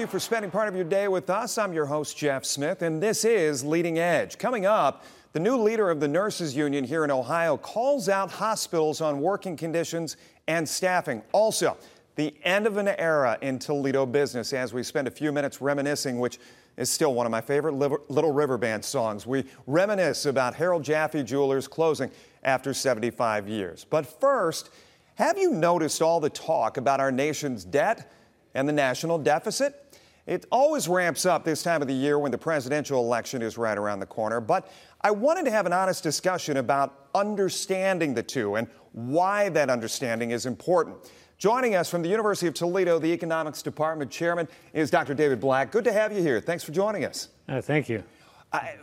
[0.00, 1.58] you for spending part of your day with us.
[1.58, 4.38] I'm your host, Jeff Smith, and this is Leading Edge.
[4.38, 5.04] Coming up,
[5.34, 9.58] the new leader of the Nurses Union here in Ohio calls out hospitals on working
[9.58, 10.16] conditions
[10.48, 11.20] and staffing.
[11.32, 11.76] Also,
[12.16, 16.18] the end of an era in Toledo business as we spend a few minutes reminiscing,
[16.18, 16.38] which
[16.78, 19.26] is still one of my favorite Little River Band songs.
[19.26, 22.10] We reminisce about Harold Jaffe Jewelers closing
[22.42, 23.84] after 75 years.
[23.84, 24.70] But first,
[25.16, 28.10] have you noticed all the talk about our nation's debt
[28.54, 29.88] and the national deficit?
[30.26, 33.76] It always ramps up this time of the year when the presidential election is right
[33.76, 34.70] around the corner, but
[35.00, 40.30] I wanted to have an honest discussion about understanding the two and why that understanding
[40.30, 40.96] is important.
[41.38, 45.14] Joining us from the University of Toledo, the Economics Department Chairman, is Dr.
[45.14, 45.72] David Black.
[45.72, 46.38] Good to have you here.
[46.38, 47.28] Thanks for joining us.
[47.48, 48.04] Uh, thank you.
[48.52, 48.74] I,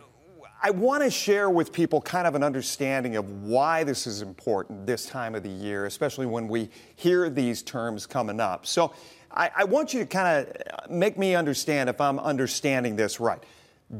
[0.60, 4.86] I want to share with people kind of an understanding of why this is important
[4.86, 8.66] this time of the year, especially when we hear these terms coming up.
[8.66, 8.92] So
[9.30, 13.20] I, I want you to kind of uh, make me understand if I'm understanding this
[13.20, 13.42] right.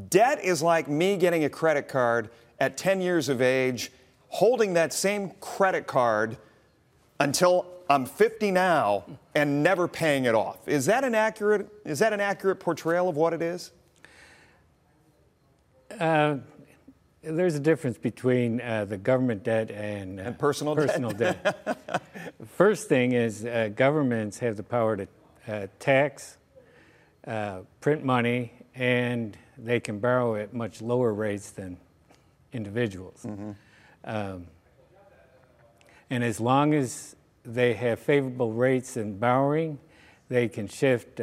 [0.09, 3.91] Debt is like me getting a credit card at 10 years of age,
[4.27, 6.37] holding that same credit card
[7.21, 10.67] until I'm 50 now and never paying it off.
[10.67, 13.71] Is that an accurate is that an accurate portrayal of what it is?
[15.99, 16.37] Uh,
[17.21, 21.43] there's a difference between uh, the government debt and, uh, and personal, personal debt.
[21.43, 22.01] debt.
[22.55, 25.07] First thing is uh, governments have the power to
[25.47, 26.37] uh, tax,
[27.27, 31.77] uh, print money, and they can borrow at much lower rates than
[32.53, 33.25] individuals.
[33.25, 33.51] Mm-hmm.
[34.05, 34.47] Um,
[36.09, 39.79] and as long as they have favorable rates in borrowing,
[40.29, 41.19] they can shift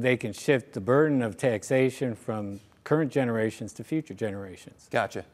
[0.00, 4.88] they can shift the burden of taxation from current generations to future generations.
[4.90, 5.24] Gotcha.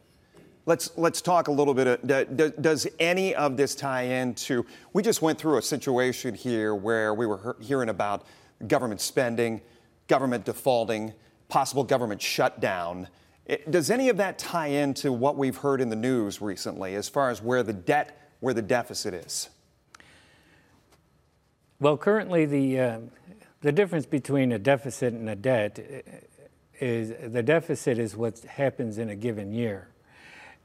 [0.64, 1.86] Let's let's talk a little bit.
[1.88, 4.64] Of, does any of this tie into?
[4.92, 8.24] We just went through a situation here where we were hearing about
[8.68, 9.60] government spending,
[10.06, 11.14] government defaulting,
[11.48, 13.08] possible government shutdown.
[13.70, 17.28] Does any of that tie into what we've heard in the news recently, as far
[17.30, 19.48] as where the debt, where the deficit is?
[21.80, 22.98] Well, currently the uh,
[23.62, 25.78] the difference between a deficit and a debt
[26.80, 29.88] is the deficit is what happens in a given year,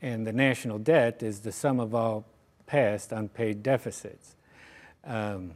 [0.01, 2.25] and the national debt is the sum of all
[2.65, 4.35] past unpaid deficits.
[5.03, 5.51] Um,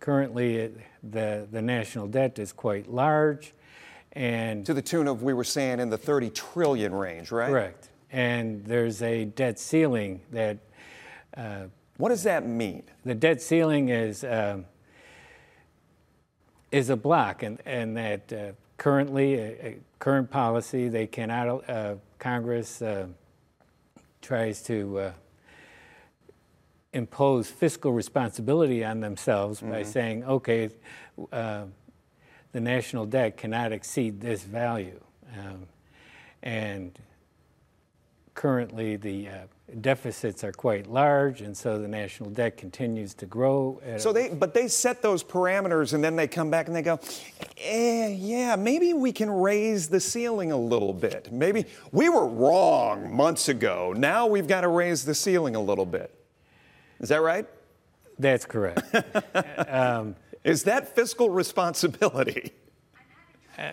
[0.00, 3.54] currently, it, the the national debt is quite large,
[4.12, 7.50] and to the tune of we were saying in the 30 trillion range, right?
[7.50, 7.88] Correct.
[8.10, 10.58] And there's a debt ceiling that.
[11.36, 11.64] Uh,
[11.98, 12.84] what does that mean?
[13.04, 14.24] The debt ceiling is.
[14.24, 14.64] Um,
[16.70, 21.96] is a block, and, and that uh, currently, a, a, current policy, they cannot, uh,
[22.18, 23.06] Congress uh,
[24.22, 25.12] tries to uh,
[26.92, 29.70] impose fiscal responsibility on themselves mm-hmm.
[29.70, 30.70] by saying, okay,
[31.32, 31.64] uh,
[32.52, 35.00] the national debt cannot exceed this value.
[35.36, 35.66] Um,
[36.42, 36.98] and
[38.34, 39.32] currently, the uh,
[39.80, 43.80] deficits are quite large, and so the national debt continues to grow.
[43.98, 46.98] So they, but they set those parameters, and then they come back and they go,
[47.58, 51.30] eh, yeah, maybe we can raise the ceiling a little bit.
[51.32, 53.94] Maybe we were wrong months ago.
[53.96, 56.14] Now we've got to raise the ceiling a little bit.
[57.00, 57.46] Is that right?
[58.18, 58.82] That's correct.
[59.68, 62.52] um, Is that fiscal responsibility?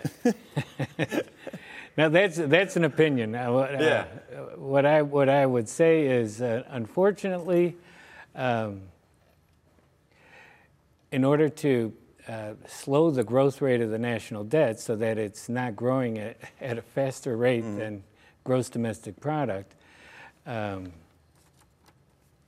[1.98, 3.36] Now that's that's an opinion.
[3.36, 4.06] Uh, yeah.
[4.30, 7.78] Uh, what I what I would say is, uh, unfortunately,
[8.36, 8.82] um,
[11.12, 11.94] in order to
[12.28, 16.38] uh, slow the growth rate of the national debt so that it's not growing at,
[16.60, 17.78] at a faster rate mm.
[17.78, 18.04] than
[18.44, 19.76] gross domestic product,
[20.46, 20.92] um,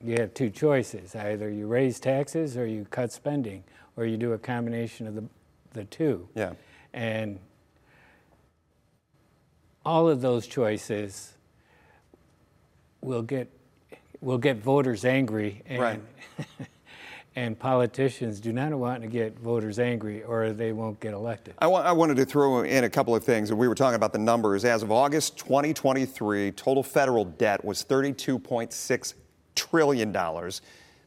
[0.04, 3.64] you have two choices: either you raise taxes or you cut spending,
[3.96, 5.24] or you do a combination of the
[5.72, 6.28] the two.
[6.34, 6.52] Yeah.
[6.92, 7.38] And
[9.88, 11.32] all of those choices
[13.00, 13.50] will get
[14.20, 16.00] will get voters angry and right.
[17.36, 21.54] and politicians do not want to get voters angry or they won't get elected.
[21.60, 23.50] I, wa- I wanted to throw in a couple of things.
[23.50, 24.66] We were talking about the numbers.
[24.66, 29.14] As of August 2023, total federal debt was $32.6
[29.54, 30.50] trillion.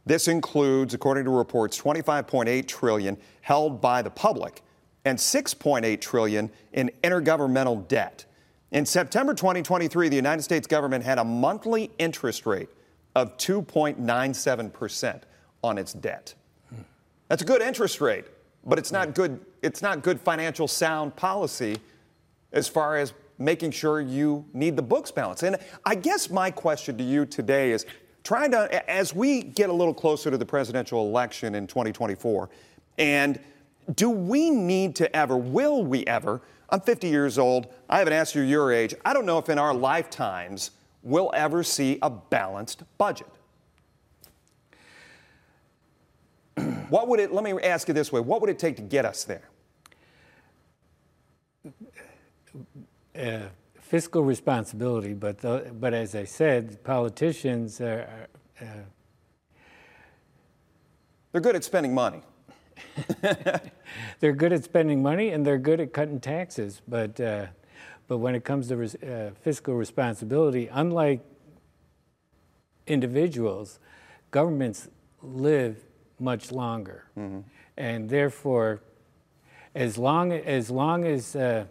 [0.06, 4.64] This includes, according to reports, 25.8 trillion held by the public
[5.06, 8.26] and 6.8 trillion in intergovernmental debt.
[8.72, 12.70] In September 2023, the United States government had a monthly interest rate
[13.16, 15.22] of 2.97%
[15.62, 16.34] on its debt.
[17.28, 18.26] That's a good interest rate,
[18.66, 21.78] but it's not good it's not good financial sound policy
[22.52, 25.44] as far as making sure you need the books balance.
[25.44, 27.86] And I guess my question to you today is
[28.24, 32.50] trying to as we get a little closer to the presidential election in 2024,
[32.98, 33.38] And
[33.96, 36.42] do we need to ever, will we ever?
[36.72, 37.68] I'm 50 years old.
[37.90, 38.96] I haven't asked you your age.
[39.04, 40.72] I don't know if in our lifetimes
[41.04, 43.28] we'll ever see a balanced budget.
[46.90, 49.06] what would it, let me ask you this way what would it take to get
[49.06, 49.50] us there?
[53.14, 53.48] Uh,
[53.80, 58.28] fiscal responsibility, but, the, but as I said, politicians are.
[58.60, 58.66] Uh,
[61.32, 62.22] they're good at spending money.
[64.20, 67.48] they're good at spending money and they're good at cutting taxes, but uh,
[68.08, 71.22] but when it comes to res- uh, fiscal responsibility, unlike
[72.86, 73.80] individuals,
[74.32, 74.90] governments
[75.22, 75.78] live
[76.20, 77.40] much longer, mm-hmm.
[77.78, 78.82] and therefore,
[79.76, 81.66] as long as long as uh,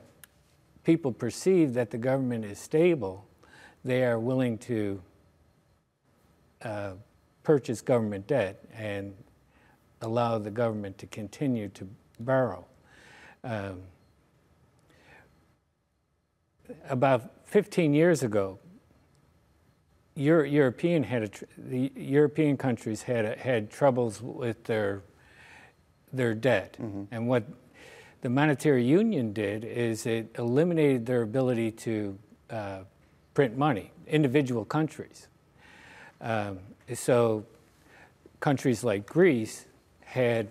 [0.84, 3.26] people perceive that the government is stable,
[3.84, 5.02] they are willing to
[6.62, 6.92] uh,
[7.42, 9.14] purchase government debt and
[10.02, 11.88] allow the government to continue to
[12.24, 12.64] borrow.
[13.42, 13.82] Um,
[16.88, 18.58] about 15 years ago,
[20.16, 25.02] Euro- European had a, the European countries had a, had troubles with their
[26.12, 27.04] their debt, mm-hmm.
[27.12, 27.44] and what
[28.20, 32.18] the monetary union did is it eliminated their ability to
[32.50, 32.80] uh,
[33.32, 33.92] print money.
[34.08, 35.28] Individual countries,
[36.20, 36.58] um,
[36.92, 37.46] so
[38.40, 39.66] countries like Greece
[40.00, 40.48] had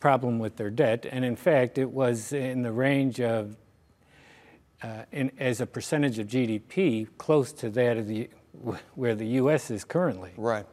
[0.00, 3.56] problem with their debt, and in fact, it was in the range of,
[4.82, 8.28] uh, in, as a percentage of GDP, close to that of the
[8.94, 9.70] where the U.S.
[9.70, 10.32] is currently.
[10.36, 10.66] Right.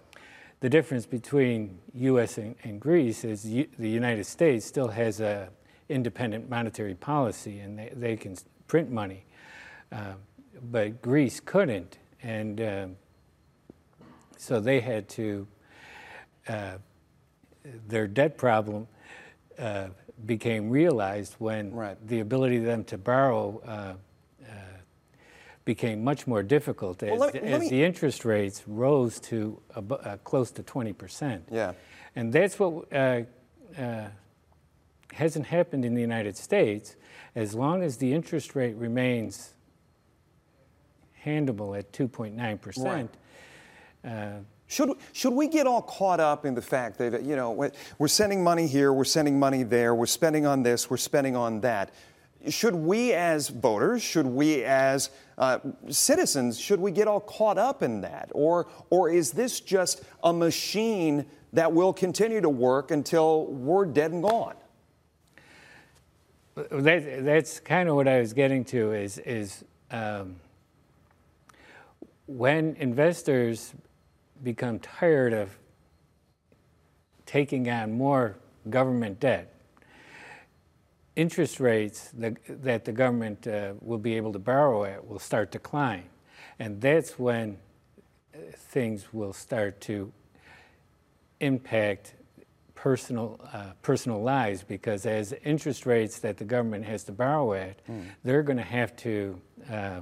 [0.60, 2.38] The difference between U.S.
[2.38, 5.50] and, and Greece is U, the United States still has a
[5.90, 8.36] independent monetary policy, and they, they can
[8.68, 9.26] print money,
[9.92, 10.14] uh,
[10.72, 12.88] but Greece couldn't, and uh,
[14.38, 15.48] so they had to
[16.48, 16.78] uh,
[17.88, 18.88] their debt problem
[19.60, 19.88] uh,
[20.26, 21.98] became realized when right.
[22.08, 23.94] the ability of them to borrow uh,
[24.50, 24.54] uh
[25.66, 27.70] became much more difficult as, well, me, as me...
[27.70, 31.42] the interest rates rose to uh, close to 20%.
[31.52, 31.74] Yeah.
[32.16, 32.92] And that's what
[35.14, 36.96] hasn't happened in the United States.
[37.36, 39.54] As long as the interest rate remains
[41.26, 43.10] handable at 2.9%,
[44.04, 44.44] right.
[44.68, 48.44] Should, should we get all caught up in the fact that, you know, we're sending
[48.44, 51.92] money here, we're sending money there, we're spending on this, we're spending on that?
[52.50, 55.60] Should we as voters, should we as uh,
[55.90, 58.30] citizens, should we get all caught up in that?
[58.34, 64.12] Or, or is this just a machine that will continue to work until we're dead
[64.12, 64.56] and gone?
[66.56, 70.36] That, that's kind of what I was getting to is, is um,
[72.26, 73.74] when investors
[74.44, 75.58] become tired of
[77.26, 78.38] taking on more
[78.70, 79.54] government debt,
[81.16, 85.52] interest rates that, that the government uh, will be able to borrow at will start
[85.52, 86.04] to climb.
[86.60, 87.58] And that's when
[88.34, 90.12] uh, things will start to
[91.40, 92.14] impact
[92.76, 97.86] personal, uh, personal lives because as interest rates that the government has to borrow at,
[97.88, 98.06] mm.
[98.24, 100.02] they're going to have to uh,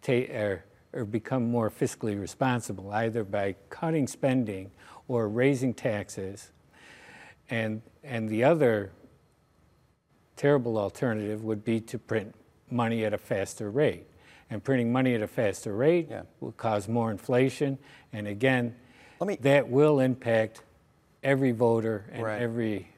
[0.00, 4.70] take, or or become more fiscally responsible, either by cutting spending
[5.08, 6.50] or raising taxes.
[7.50, 8.92] And, and the other
[10.36, 12.34] terrible alternative would be to print
[12.70, 14.06] money at a faster rate.
[14.48, 16.22] And printing money at a faster rate yeah.
[16.40, 17.78] will cause more inflation.
[18.12, 18.76] And again,
[19.20, 20.62] me, that will impact
[21.22, 22.40] every voter and right.
[22.40, 22.88] every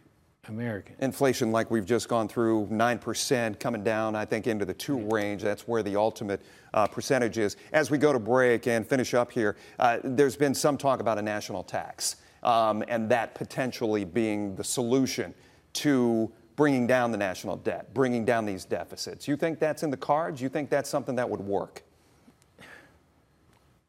[0.48, 0.96] American.
[1.00, 5.12] Inflation, like we've just gone through, 9% coming down, I think, into the 2 mm-hmm.
[5.12, 5.42] range.
[5.42, 6.42] That's where the ultimate
[6.74, 7.56] uh, percentage is.
[7.72, 11.18] As we go to break and finish up here, uh, there's been some talk about
[11.18, 15.34] a national tax um, and that potentially being the solution
[15.74, 19.28] to bringing down the national debt, bringing down these deficits.
[19.28, 20.40] You think that's in the cards?
[20.40, 21.82] You think that's something that would work?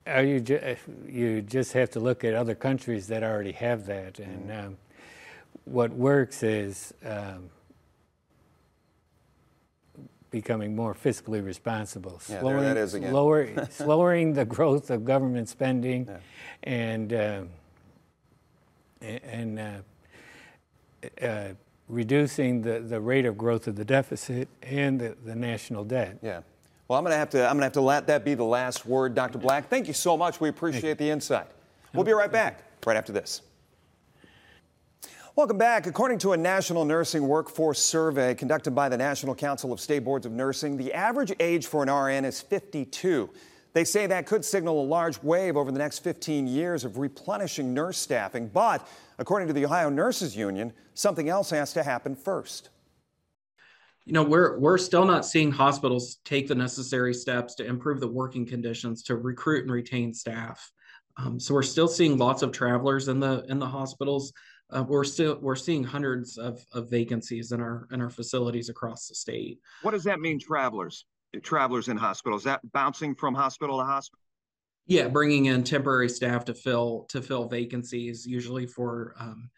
[0.08, 0.76] Uh, you, ju-
[1.08, 4.20] you just have to look at other countries that already have that.
[4.20, 4.68] And mm-hmm.
[4.68, 4.78] um,
[5.70, 7.50] what works is um,
[10.32, 13.14] becoming more fiscally responsible, yeah, slowing, that is again.
[13.14, 16.18] Lower, slowing the growth of government spending, yeah.
[16.64, 17.42] and uh,
[19.02, 21.48] and uh, uh,
[21.88, 26.18] reducing the, the rate of growth of the deficit and the, the national debt.
[26.22, 26.42] Yeah.
[26.88, 28.44] Well, I'm going to have to I'm going to have to let that be the
[28.44, 29.38] last word, Dr.
[29.38, 29.70] Black.
[29.70, 30.40] Thank you so much.
[30.40, 31.48] We appreciate the insight.
[31.94, 33.42] We'll be right back right after this.
[35.40, 35.88] Welcome back.
[35.88, 40.26] According to a national nursing workforce survey conducted by the National Council of State Boards
[40.26, 43.30] of Nursing, the average age for an RN is 52.
[43.72, 47.74] They say that could signal a large wave over the next 15 years of replenishing
[47.74, 48.50] nurse staffing.
[48.50, 48.86] But
[49.18, 52.68] according to the Ohio Nurses Union, something else has to happen first.
[54.04, 58.10] You know, we're we're still not seeing hospitals take the necessary steps to improve the
[58.10, 60.70] working conditions to recruit and retain staff.
[61.16, 64.34] Um, so we're still seeing lots of travelers in the in the hospitals.
[64.72, 69.08] Uh, we're still we're seeing hundreds of, of vacancies in our in our facilities across
[69.08, 69.60] the state.
[69.82, 71.06] What does that mean, travelers?
[71.44, 72.44] Travelers in hospitals?
[72.44, 74.20] That bouncing from hospital to hospital?
[74.86, 79.50] Yeah, bringing in temporary staff to fill to fill vacancies, usually for um,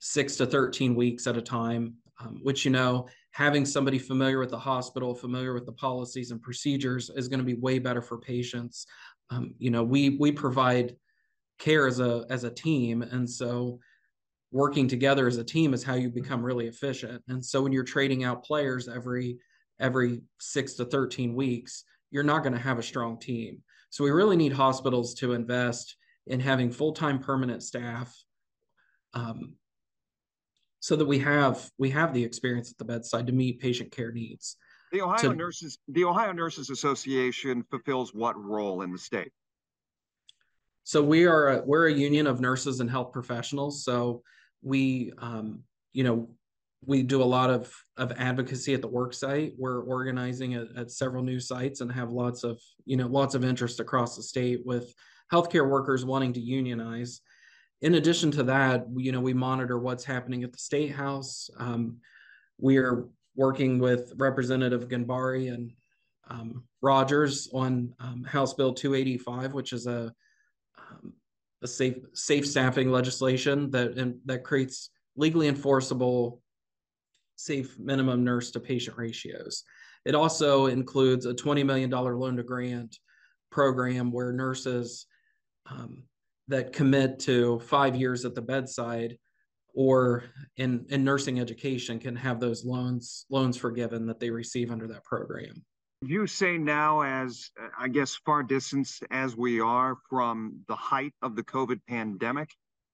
[0.00, 1.94] six to thirteen weeks at a time.
[2.20, 6.40] Um, which you know, having somebody familiar with the hospital, familiar with the policies and
[6.40, 8.86] procedures, is going to be way better for patients.
[9.30, 10.96] Um, you know, we we provide
[11.58, 13.80] care as a as a team, and so
[14.54, 17.20] working together as a team is how you become really efficient.
[17.26, 19.38] And so when you're trading out players every
[19.80, 21.82] every 6 to 13 weeks,
[22.12, 23.60] you're not going to have a strong team.
[23.90, 25.96] So we really need hospitals to invest
[26.28, 28.16] in having full-time permanent staff
[29.12, 29.54] um,
[30.78, 34.12] so that we have we have the experience at the bedside to meet patient care
[34.12, 34.56] needs.
[34.92, 39.32] The Ohio to, Nurses the Ohio Nurses Association fulfills what role in the state?
[40.84, 43.84] So we are a, we're a union of nurses and health professionals.
[43.84, 44.22] So
[44.64, 45.60] we um,
[45.92, 46.28] you know
[46.86, 49.52] we do a lot of of advocacy at the work site.
[49.56, 53.44] We're organizing at, at, several new sites and have lots of you know lots of
[53.44, 54.92] interest across the state with
[55.32, 57.20] healthcare workers wanting to unionize.
[57.82, 61.48] In addition to that you know we monitor what's happening at the state house.
[61.58, 61.98] Um,
[62.58, 63.06] we are
[63.36, 65.72] working with representative ghanbari and
[66.30, 70.14] um, rogers on um, house bill 285 which is a
[71.64, 76.42] a safe safe staffing legislation that and that creates legally enforceable
[77.36, 79.64] safe minimum nurse to patient ratios.
[80.04, 82.98] It also includes a $20 million loan to grant
[83.50, 85.06] program where nurses
[85.66, 86.04] um,
[86.48, 89.16] that commit to five years at the bedside
[89.74, 90.24] or
[90.58, 95.02] in, in nursing education can have those loans loans forgiven that they receive under that
[95.04, 95.64] program
[96.06, 101.36] you say now, as I guess far distance as we are from the height of
[101.36, 102.50] the COVID pandemic,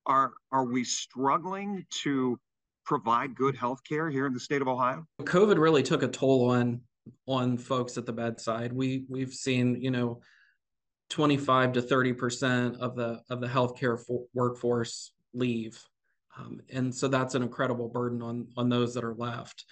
[0.06, 2.38] are are we struggling to
[2.84, 5.06] provide good health care here in the state of Ohio?
[5.22, 6.80] COVID really took a toll on
[7.26, 8.72] on folks at the bedside.
[8.72, 10.20] We we've seen, you know,
[11.10, 15.82] 25 to 30 percent of the of the healthcare for, workforce leave,
[16.38, 19.64] um, and so that's an incredible burden on on those that are left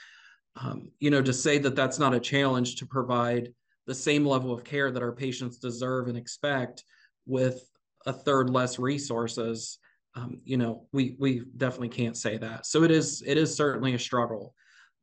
[0.60, 3.52] um, you know, to say that that's not a challenge to provide
[3.86, 6.84] the same level of care that our patients deserve and expect
[7.26, 7.70] with
[8.06, 9.78] a third less resources,
[10.14, 12.66] um, you know, we we definitely can't say that.
[12.66, 14.54] So it is it is certainly a struggle,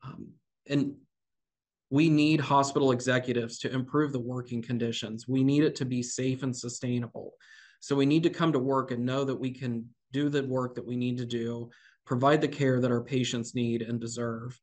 [0.03, 0.27] um,
[0.67, 0.95] and
[1.89, 5.27] we need hospital executives to improve the working conditions.
[5.27, 7.33] We need it to be safe and sustainable.
[7.79, 10.75] So we need to come to work and know that we can do the work
[10.75, 11.69] that we need to do,
[12.05, 14.59] provide the care that our patients need and deserve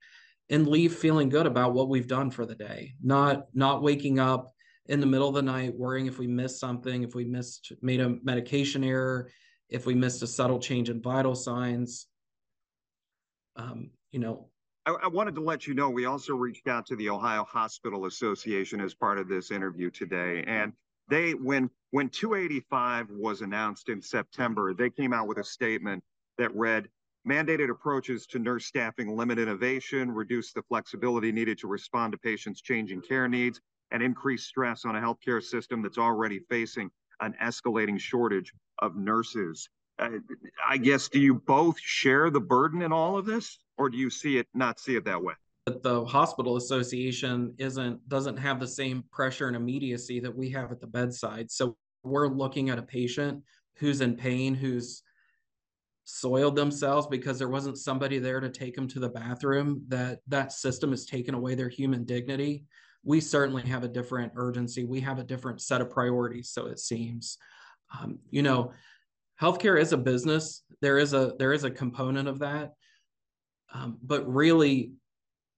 [0.52, 2.94] and leave feeling good about what we've done for the day.
[3.02, 4.52] Not not waking up
[4.86, 8.00] in the middle of the night worrying if we missed something if we missed made
[8.00, 9.30] a medication error
[9.68, 12.06] if we missed a subtle change in vital signs.
[13.56, 14.48] Um, you know.
[14.84, 18.06] I, I wanted to let you know we also reached out to the ohio hospital
[18.06, 20.72] association as part of this interview today and
[21.08, 26.02] they when when 285 was announced in september they came out with a statement
[26.36, 26.88] that read
[27.28, 32.60] Mandated approaches to nurse staffing limit innovation, reduce the flexibility needed to respond to patients'
[32.60, 33.60] changing care needs,
[33.92, 39.68] and increase stress on a healthcare system that's already facing an escalating shortage of nurses.
[40.00, 40.10] Uh,
[40.68, 44.10] I guess, do you both share the burden in all of this, or do you
[44.10, 45.34] see it not see it that way?
[45.66, 50.80] The hospital association isn't doesn't have the same pressure and immediacy that we have at
[50.80, 51.52] the bedside.
[51.52, 53.44] So we're looking at a patient
[53.76, 55.04] who's in pain, who's
[56.04, 60.52] soiled themselves because there wasn't somebody there to take them to the bathroom that that
[60.52, 62.64] system has taken away their human dignity.
[63.04, 64.84] We certainly have a different urgency.
[64.84, 67.38] We have a different set of priorities so it seems.
[67.98, 68.72] Um, you know
[69.40, 70.62] healthcare is a business.
[70.80, 72.72] There is a there is a component of that.
[73.74, 74.92] Um, but really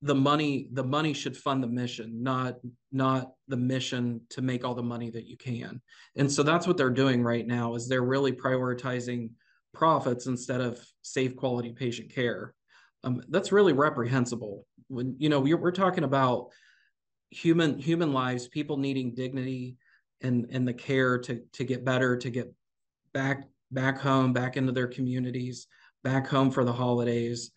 [0.01, 2.55] the money the money should fund the mission not
[2.91, 5.81] not the mission to make all the money that you can.
[6.15, 9.29] And so that's what they're doing right now is they're really prioritizing
[9.75, 12.53] profits instead of safe quality patient care.
[13.03, 14.65] Um, that's really reprehensible.
[14.87, 16.49] When you know we're, we're talking about
[17.29, 19.77] human human lives, people needing dignity
[20.21, 22.53] and and the care to to get better, to get
[23.13, 25.67] back back home, back into their communities,
[26.03, 27.51] back home for the holidays.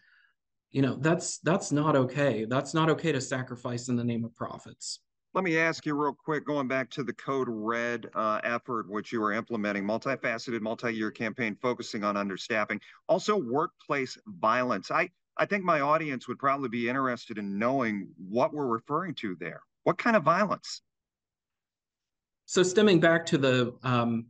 [0.70, 2.44] You know that's that's not okay.
[2.44, 5.00] That's not okay to sacrifice in the name of profits.
[5.38, 9.12] Let me ask you real quick, going back to the Code Red uh, effort, which
[9.12, 14.90] you are implementing, multifaceted, multi-year campaign focusing on understaffing, also workplace violence.
[14.90, 19.36] I, I think my audience would probably be interested in knowing what we're referring to
[19.38, 19.60] there.
[19.84, 20.82] What kind of violence?
[22.46, 24.26] So stemming back to the, um,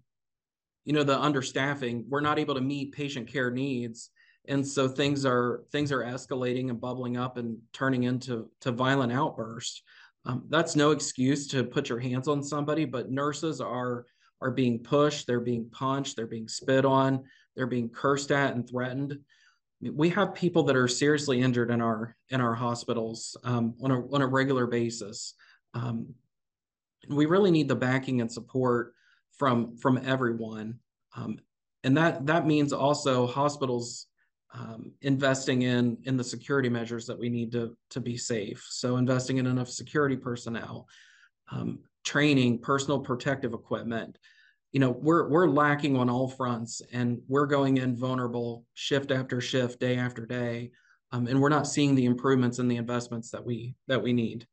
[0.84, 4.10] you know, the understaffing, we're not able to meet patient care needs
[4.46, 9.12] and so things are things are escalating and bubbling up and turning into to violent
[9.12, 9.82] outbursts
[10.26, 14.06] um, that's no excuse to put your hands on somebody but nurses are
[14.40, 17.24] are being pushed they're being punched they're being spit on
[17.58, 19.18] they're being cursed at and threatened.
[19.82, 24.14] We have people that are seriously injured in our in our hospitals um, on, a,
[24.14, 25.34] on a regular basis.
[25.74, 26.14] Um,
[27.08, 28.94] we really need the backing and support
[29.36, 30.78] from from everyone.
[31.16, 31.40] Um,
[31.82, 34.06] and that that means also hospitals
[34.54, 38.66] um, investing in in the security measures that we need to to be safe.
[38.70, 40.86] So investing in enough security personnel,
[41.50, 44.18] um, training, personal protective equipment.
[44.72, 49.40] You know, we're we're lacking on all fronts, and we're going in vulnerable shift after
[49.40, 50.70] shift, day after day,
[51.12, 54.46] um, and we're not seeing the improvements and the investments that we that we need.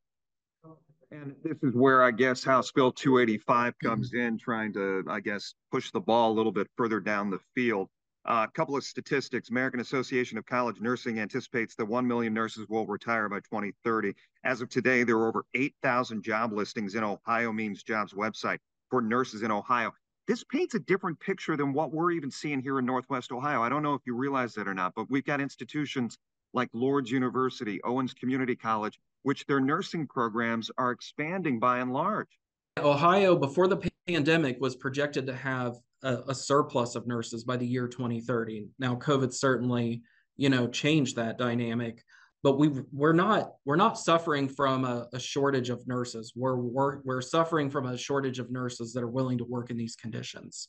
[1.11, 4.27] And this is where I guess House Bill 285 comes mm-hmm.
[4.27, 7.89] in, trying to, I guess, push the ball a little bit further down the field.
[8.27, 9.49] Uh, a couple of statistics.
[9.49, 14.13] American Association of College Nursing anticipates that 1 million nurses will retire by 2030.
[14.43, 18.57] As of today, there are over 8,000 job listings in Ohio Means Jobs website
[18.89, 19.93] for nurses in Ohio.
[20.27, 23.61] This paints a different picture than what we're even seeing here in Northwest Ohio.
[23.61, 26.17] I don't know if you realize that or not, but we've got institutions
[26.55, 32.39] like Lourdes University, Owens Community College, which their nursing programs are expanding by and large.
[32.79, 37.67] Ohio, before the pandemic, was projected to have a, a surplus of nurses by the
[37.67, 38.67] year 2030.
[38.79, 40.03] Now, COVID certainly,
[40.37, 42.03] you know, changed that dynamic,
[42.43, 46.33] but we we're not we're not suffering from a, a shortage of nurses.
[46.35, 49.77] We're, we're we're suffering from a shortage of nurses that are willing to work in
[49.77, 50.67] these conditions,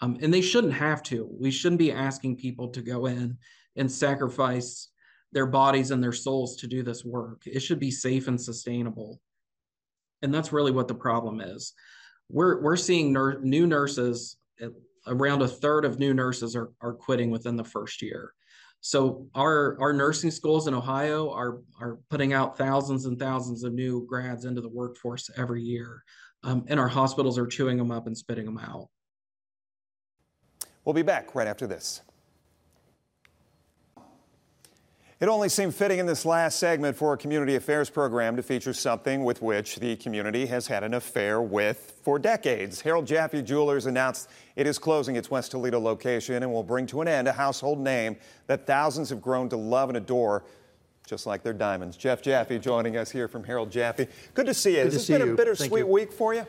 [0.00, 1.28] um, and they shouldn't have to.
[1.38, 3.38] We shouldn't be asking people to go in
[3.74, 4.90] and sacrifice
[5.32, 7.42] their bodies and their souls to do this work.
[7.44, 9.20] It should be safe and sustainable,
[10.22, 11.72] and that's really what the problem is.
[12.28, 14.36] We're we're seeing new nurses
[15.06, 18.32] around a third of new nurses are, are quitting within the first year.
[18.80, 23.72] So our our nursing schools in Ohio are are putting out thousands and thousands of
[23.72, 26.04] new grads into the workforce every year,
[26.44, 28.88] um, and our hospitals are chewing them up and spitting them out.
[30.84, 32.02] We'll be back right after this.
[35.18, 38.74] It only seemed fitting in this last segment for a community affairs program to feature
[38.74, 42.82] something with which the community has had an affair with for decades.
[42.82, 47.00] Harold Jaffe Jewelers announced it is closing its West Toledo location and will bring to
[47.00, 50.44] an end a household name that thousands have grown to love and adore.
[51.06, 51.96] Just like their diamonds.
[51.96, 54.08] Jeff Jaffe joining us here from Harold Jaffe.
[54.34, 54.76] Good to see you.
[54.82, 55.32] Good Has this been you.
[55.32, 56.44] a bittersweet week for you?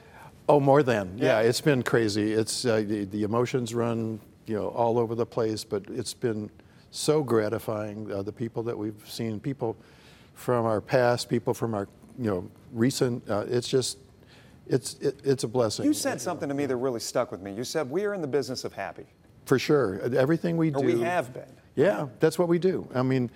[0.49, 1.17] Oh, more than.
[1.17, 2.33] Yeah, yeah it's been crazy.
[2.33, 6.49] It's uh, the, the emotions run, you know, all over the place, but it's been
[6.97, 8.11] so gratifying.
[8.11, 9.77] Uh, the people that we've seen, people
[10.33, 13.27] from our past, people from our you know recent.
[13.29, 13.99] Uh, it's just
[14.67, 15.85] it's it, it's a blessing.
[15.85, 17.53] You said something to me that really stuck with me.
[17.53, 19.05] You said we are in the business of happy.
[19.45, 20.85] For sure, everything we or do.
[20.85, 21.47] we have been.
[21.75, 22.87] Yeah, that's what we do.
[22.93, 23.29] I mean.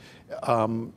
[0.43, 0.93] Um,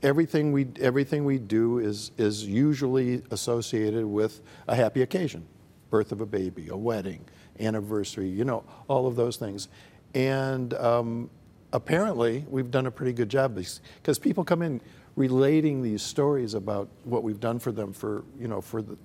[0.00, 5.44] everything we everything we do is is usually associated with a happy occasion,
[5.90, 7.24] birth of a baby, a wedding,
[7.58, 9.66] anniversary, you know, all of those things,
[10.14, 11.28] and um,
[11.72, 14.80] apparently we've done a pretty good job because people come in
[15.16, 18.96] relating these stories about what we've done for them for you know for the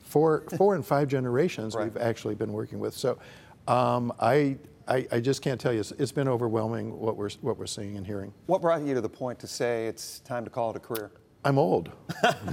[0.00, 1.84] four four and five generations right.
[1.84, 2.94] we've actually been working with.
[2.94, 3.18] So
[3.68, 4.56] um, I,
[4.88, 5.80] I, I just can't tell you.
[5.80, 8.32] It's, it's been overwhelming what we're what we're seeing and hearing.
[8.46, 11.10] What brought you to the point to say it's time to call it a career?
[11.44, 11.90] I'm old.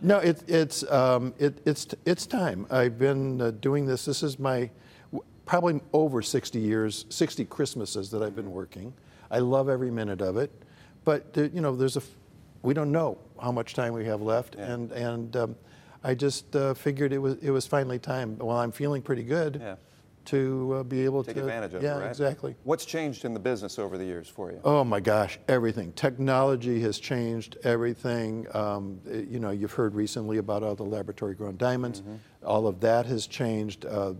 [0.00, 2.66] no, it, it's um, it, it's it's time.
[2.70, 4.04] I've been uh, doing this.
[4.04, 4.70] This is my
[5.46, 8.92] probably over 60 years, 60 Christmases that I've been working.
[9.30, 10.52] I love every minute of it,
[11.04, 12.02] but you know, there's a,
[12.62, 14.72] we don't know how much time we have left, yeah.
[14.72, 15.56] and and um,
[16.04, 18.38] I just uh, figured it was it was finally time.
[18.38, 19.58] While I'm feeling pretty good.
[19.60, 19.76] Yeah.
[20.26, 22.08] To uh, be able Take to take advantage of yeah, it, right?
[22.08, 22.54] exactly.
[22.62, 24.60] What's changed in the business over the years for you?
[24.62, 25.92] Oh my gosh, everything.
[25.94, 28.46] Technology has changed everything.
[28.54, 32.02] Um, you know, you've heard recently about all the laboratory-grown diamonds.
[32.02, 32.14] Mm-hmm.
[32.46, 33.84] All of that has changed.
[33.84, 34.12] Uh,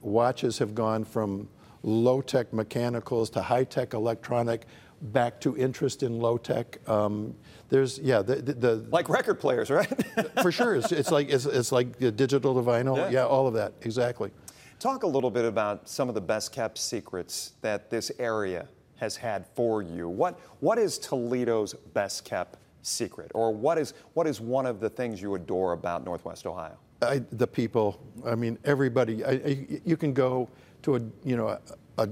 [0.00, 1.48] watches have gone from
[1.82, 4.66] low tech mechanicals to high tech electronic
[5.00, 6.78] back to interest in low tech.
[6.88, 7.34] Um,
[7.70, 9.88] there's yeah the, the, the, like record players, right?
[10.42, 12.96] for sure, it's, it's like it's, it's, like digital to vinyl.
[12.96, 13.10] Yeah.
[13.10, 14.30] yeah, all of that exactly.
[14.78, 18.66] Talk a little bit about some of the best kept secrets that this area
[18.96, 20.08] has had for you.
[20.08, 23.30] What what is Toledo's best kept secret?
[23.34, 26.76] Or what is, what is one of the things you adore about Northwest Ohio?
[27.02, 28.00] I, the people.
[28.26, 29.24] I mean, everybody.
[29.24, 30.48] I, I, you can go
[30.82, 31.60] to a, you know, a,
[31.98, 32.08] a,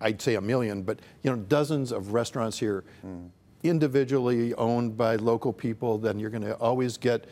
[0.00, 3.28] I'd say a million, but you know, dozens of restaurants here, mm.
[3.62, 5.98] individually owned by local people.
[5.98, 7.26] Then you're going to always get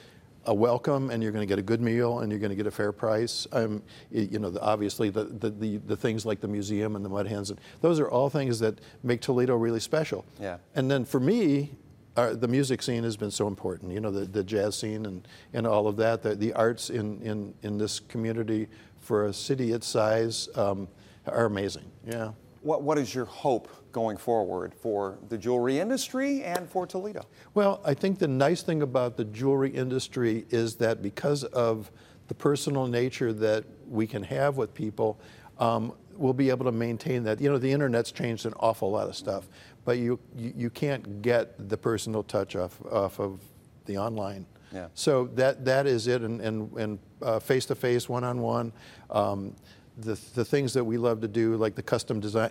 [0.46, 2.66] a welcome, and you're going to get a good meal, and you're going to get
[2.66, 3.46] a fair price.
[3.52, 7.08] Um, you know, the, obviously the, the, the, the, things like the museum and the
[7.08, 10.24] mud hens, and those are all things that make Toledo really special.
[10.40, 10.56] Yeah.
[10.74, 11.76] And then for me,
[12.16, 13.92] our, the music scene has been so important.
[13.92, 16.22] You know, the, the jazz scene and, and all of that.
[16.22, 18.68] The, the arts in, in, in this community
[19.00, 20.88] for a city its size um,
[21.26, 21.90] are amazing.
[22.06, 22.32] Yeah.
[22.60, 27.26] What, what is your hope going forward for the jewelry industry and for Toledo?
[27.54, 31.90] Well, I think the nice thing about the jewelry industry is that because of
[32.28, 35.20] the personal nature that we can have with people,
[35.58, 37.40] um, we'll be able to maintain that.
[37.40, 39.48] You know, the internet's changed an awful lot of stuff,
[39.84, 43.40] but you, you, you can't get the personal touch off, off of
[43.86, 44.46] the online.
[44.72, 44.88] Yeah.
[44.94, 48.72] So that, that is it, and, and, and uh, face-to-face, one-on-one.
[49.10, 49.54] Um,
[49.98, 52.50] the, the things that we love to do, like the custom design,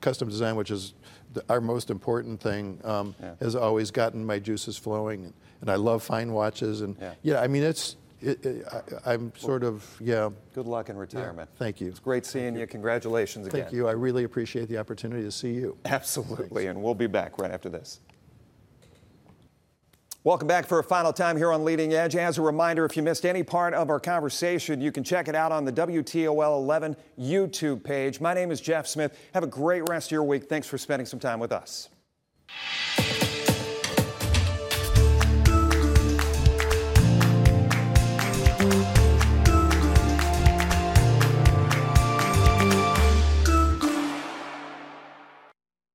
[0.00, 0.94] custom design, which is
[1.32, 3.34] the, our most important thing, um, yeah.
[3.40, 5.32] has always gotten my juices flowing.
[5.60, 8.66] And I love fine watches, and yeah, yeah I mean it's it, it,
[9.04, 10.30] I, am sort of, yeah.
[10.54, 11.50] Good luck in retirement.
[11.52, 11.88] Yeah, thank you.
[11.88, 12.60] It's great seeing you.
[12.60, 12.66] you.
[12.66, 13.62] Congratulations again.
[13.62, 13.86] Thank you.
[13.86, 15.76] I really appreciate the opportunity to see you.
[15.84, 16.64] Absolutely.
[16.64, 16.70] Thanks.
[16.70, 18.00] And we'll be back right after this.
[20.24, 22.16] Welcome back for a final time here on Leading Edge.
[22.16, 25.34] As a reminder, if you missed any part of our conversation, you can check it
[25.34, 28.22] out on the WTOL 11 YouTube page.
[28.22, 29.18] My name is Jeff Smith.
[29.34, 30.44] Have a great rest of your week.
[30.44, 31.90] Thanks for spending some time with us.